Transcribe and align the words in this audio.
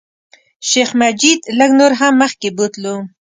شیخ 0.69 0.89
مجید 1.01 1.39
لږ 1.59 1.71
نور 1.79 1.91
هم 1.99 2.13
مخکې 2.23 2.47
بوتلو. 2.57 2.95